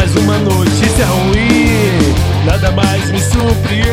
mais 0.00 0.14
uma 0.16 0.38
notícia 0.38 1.04
ruim, 1.04 2.14
nada 2.46 2.70
mais 2.70 3.10
me 3.10 3.20
surpreende. 3.20 3.90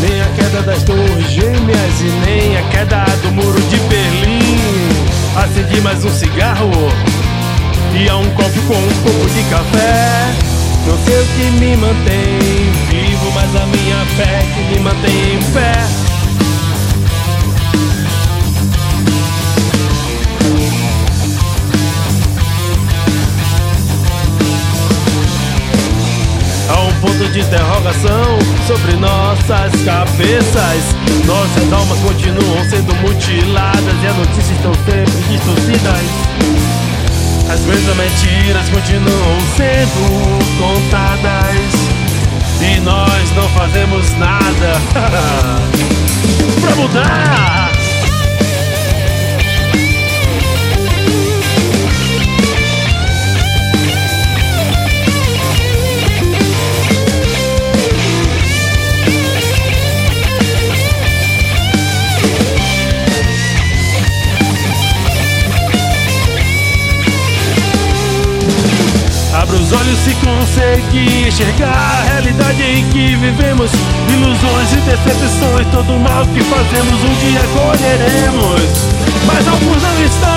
Nem 0.00 0.22
a 0.22 0.26
queda 0.36 0.62
das 0.62 0.82
torres 0.84 1.30
gêmeas 1.30 2.00
e 2.00 2.26
nem 2.26 2.56
a 2.56 2.62
queda 2.70 3.04
do 3.22 3.32
muro 3.32 3.60
de 3.62 3.76
Berlim. 3.76 4.88
Acendi 5.36 5.80
mais 5.82 6.04
um 6.04 6.10
cigarro 6.10 6.70
e 7.94 8.08
a 8.08 8.16
um 8.16 8.30
copo 8.30 8.60
com 8.68 8.74
um 8.74 9.02
pouco 9.02 9.30
de 9.30 9.42
café. 9.50 10.32
Não 10.86 10.98
sei 11.04 11.20
o 11.20 11.26
que 11.26 11.50
me 11.58 11.76
mantém 11.76 12.38
vivo, 12.90 13.32
mas 13.34 13.54
a 13.56 13.66
minha 13.66 14.04
fé 14.16 14.43
de 27.34 27.40
interrogação 27.40 28.38
sobre 28.64 28.92
nossas 28.94 29.72
cabeças. 29.84 30.94
Nossas 31.26 31.72
almas 31.72 31.98
continuam 31.98 32.64
sendo 32.70 32.94
mutiladas 33.02 34.02
e 34.02 34.06
as 34.06 34.16
notícias 34.16 34.50
estão 34.50 34.72
sempre 34.74 35.20
distorcidas. 35.28 36.06
As 37.52 37.60
mesmas 37.62 37.96
mentiras 37.96 38.68
continuam 38.68 39.40
sendo 39.56 40.38
contadas 40.60 41.74
e 42.60 42.80
nós 42.82 43.30
não 43.34 43.48
fazemos 43.48 44.08
nada 44.16 44.80
pra 46.60 46.76
mudar. 46.76 47.53
Olhos 69.74 69.98
se 69.98 70.14
conseguir 70.14 71.28
enxergar 71.28 71.72
a 71.72 72.02
realidade 72.12 72.62
em 72.62 72.84
que 72.90 73.16
vivemos. 73.16 73.70
Ilusões 74.08 74.72
e 74.72 74.76
decepções, 74.76 75.66
todo 75.72 75.98
mal 76.00 76.26
que 76.26 76.42
fazemos 76.44 77.02
um 77.02 77.14
dia 77.20 77.40
colheremos. 77.52 78.62
Mas 79.26 79.48
alguns 79.48 79.82
não 79.82 80.04
estão 80.04 80.33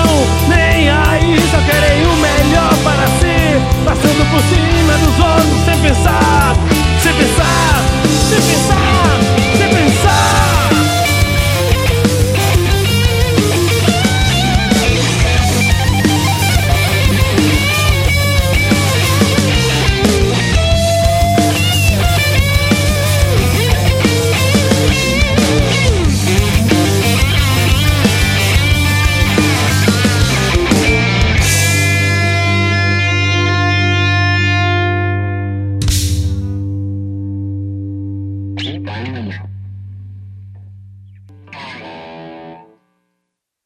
yararlı 38.98 39.18
olur. 39.20 39.42